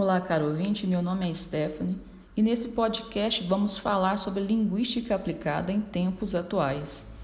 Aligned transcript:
Olá, 0.00 0.18
caro 0.18 0.46
ouvinte, 0.46 0.86
meu 0.86 1.02
nome 1.02 1.28
é 1.28 1.34
Stephanie 1.34 1.98
e 2.34 2.42
nesse 2.42 2.70
podcast 2.70 3.44
vamos 3.44 3.76
falar 3.76 4.16
sobre 4.16 4.42
linguística 4.42 5.14
aplicada 5.14 5.70
em 5.70 5.78
tempos 5.78 6.34
atuais. 6.34 7.18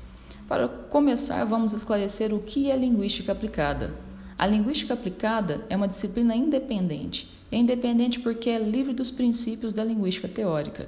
Para 0.47 0.69
começar, 0.69 1.43
vamos 1.45 1.73
esclarecer 1.73 2.35
o 2.35 2.43
que 2.43 2.71
é 2.71 2.77
linguística 2.77 3.33
aplicada. 3.33 3.95
A 4.37 4.47
linguística 4.47 4.93
aplicada 4.93 5.65
é 5.71 5.75
uma 5.75 5.89
disciplina 5.89 6.37
independente. 6.37 7.33
É 7.51 7.57
independente 7.57 8.21
porque 8.21 8.51
é 8.51 8.59
livre 8.59 8.93
dos 8.93 9.11
princípios 9.11 9.73
da 9.73 9.83
linguística 9.83 10.29
teórica. 10.29 10.87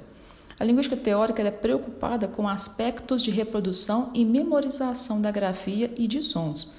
A 0.59 0.63
linguística 0.63 0.95
teórica 0.95 1.41
é 1.41 1.49
preocupada 1.49 2.27
com 2.27 2.47
aspectos 2.47 3.23
de 3.23 3.31
reprodução 3.31 4.11
e 4.13 4.23
memorização 4.23 5.19
da 5.19 5.31
grafia 5.31 5.91
e 5.97 6.07
de 6.07 6.21
sons. 6.21 6.71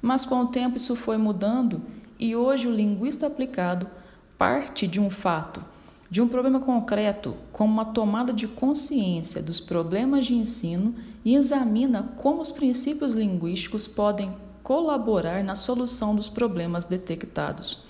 Mas 0.00 0.24
com 0.24 0.40
o 0.40 0.46
tempo 0.46 0.78
isso 0.78 0.96
foi 0.96 1.18
mudando 1.18 1.82
e 2.18 2.34
hoje 2.34 2.66
o 2.66 2.74
linguista 2.74 3.26
aplicado 3.26 3.86
parte 4.38 4.86
de 4.86 5.00
um 5.00 5.10
fato, 5.10 5.62
de 6.10 6.20
um 6.20 6.28
problema 6.28 6.60
concreto, 6.60 7.34
como 7.52 7.72
uma 7.72 7.86
tomada 7.86 8.32
de 8.32 8.46
consciência 8.46 9.42
dos 9.42 9.60
problemas 9.60 10.26
de 10.26 10.34
ensino 10.34 10.94
e 11.24 11.34
examina 11.34 12.14
como 12.16 12.40
os 12.40 12.52
princípios 12.52 13.14
linguísticos 13.14 13.86
podem 13.86 14.32
colaborar 14.62 15.42
na 15.42 15.54
solução 15.54 16.14
dos 16.14 16.28
problemas 16.28 16.84
detectados. 16.84 17.84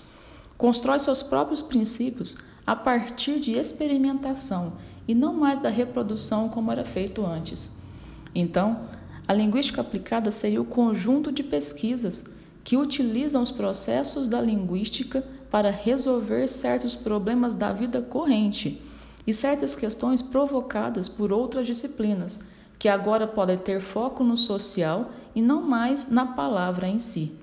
Constrói 0.57 0.99
seus 0.99 1.21
próprios 1.21 1.61
princípios 1.61 2.37
a 2.65 2.75
partir 2.75 3.39
de 3.39 3.51
experimentação 3.51 4.73
e 5.07 5.13
não 5.13 5.33
mais 5.33 5.59
da 5.59 5.69
reprodução 5.69 6.49
como 6.49 6.71
era 6.71 6.83
feito 6.83 7.25
antes. 7.25 7.79
Então, 8.33 8.87
a 9.27 9.33
linguística 9.33 9.81
aplicada 9.81 10.31
seria 10.31 10.61
o 10.61 10.65
conjunto 10.65 11.31
de 11.31 11.43
pesquisas 11.43 12.37
que 12.67 12.75
utilizam 12.75 13.41
os 13.41 13.49
processos 13.49 14.27
da 14.27 14.41
linguística 14.41 15.23
para 15.49 15.71
resolver 15.71 16.45
certos 16.47 16.97
problemas 16.97 17.55
da 17.55 17.71
vida 17.71 18.01
corrente 18.01 18.81
e 19.25 19.33
certas 19.33 19.73
questões 19.73 20.21
provocadas 20.21 21.07
por 21.07 21.31
outras 21.31 21.65
disciplinas, 21.65 22.41
que 22.77 22.89
agora 22.89 23.25
podem 23.25 23.57
ter 23.57 23.79
foco 23.79 24.21
no 24.21 24.35
social 24.35 25.11
e 25.33 25.41
não 25.41 25.61
mais 25.61 26.11
na 26.11 26.25
palavra 26.25 26.89
em 26.89 26.99
si. 26.99 27.39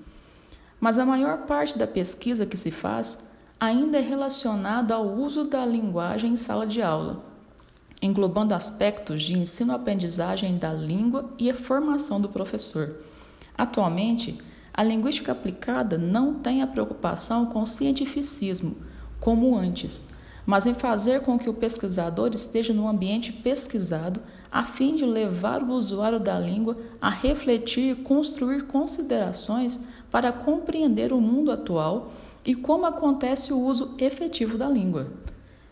Mas 0.79 0.99
a 0.99 1.05
maior 1.07 1.47
parte 1.47 1.75
da 1.75 1.87
pesquisa 1.87 2.45
que 2.45 2.55
se 2.55 2.69
faz 2.69 3.31
ainda 3.59 3.97
é 3.97 4.01
relacionada 4.01 4.93
ao 4.93 5.07
uso 5.07 5.43
da 5.43 5.65
linguagem 5.65 6.33
em 6.33 6.37
sala 6.37 6.67
de 6.67 6.83
aula, 6.83 7.25
englobando 7.99 8.53
aspectos 8.53 9.23
de 9.23 9.35
ensino-aprendizagem 9.35 10.59
da 10.59 10.71
língua 10.71 11.33
e 11.39 11.49
a 11.49 11.55
formação 11.55 12.21
do 12.21 12.29
professor. 12.29 12.95
Atualmente, 13.57 14.39
a 14.75 14.83
linguística 14.83 15.31
aplicada 15.31 15.97
não 15.97 16.33
tem 16.33 16.61
a 16.61 16.67
preocupação 16.67 17.45
com 17.45 17.63
o 17.63 17.67
cientificismo, 17.67 18.75
como 19.21 19.55
antes, 19.55 20.03
mas 20.45 20.65
em 20.65 20.73
fazer 20.73 21.21
com 21.21 21.39
que 21.39 21.49
o 21.49 21.53
pesquisador 21.53 22.31
esteja 22.33 22.73
no 22.73 22.85
ambiente 22.85 23.31
pesquisado 23.31 24.19
a 24.51 24.65
fim 24.65 24.93
de 24.93 25.05
levar 25.05 25.63
o 25.63 25.71
usuário 25.71 26.19
da 26.19 26.37
língua 26.37 26.77
a 27.01 27.09
refletir 27.09 27.91
e 27.91 27.95
construir 27.95 28.63
considerações 28.63 29.79
para 30.11 30.33
compreender 30.33 31.13
o 31.13 31.21
mundo 31.21 31.53
atual 31.53 32.11
e 32.43 32.53
como 32.53 32.85
acontece 32.85 33.53
o 33.53 33.59
uso 33.59 33.95
efetivo 33.97 34.57
da 34.57 34.67
língua. 34.67 35.07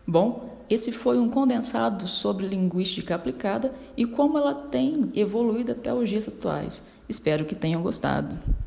Bom, 0.07 0.63
esse 0.69 0.93
foi 0.93 1.19
um 1.19 1.29
condensado 1.29 2.07
sobre 2.07 2.47
linguística 2.47 3.15
aplicada 3.15 3.73
e 3.97 4.05
como 4.05 4.37
ela 4.37 4.53
tem 4.53 5.11
evoluído 5.13 5.73
até 5.73 5.93
os 5.93 6.07
dias 6.07 6.25
atuais. 6.25 6.93
Espero 7.07 7.43
que 7.43 7.53
tenham 7.53 7.81
gostado. 7.81 8.62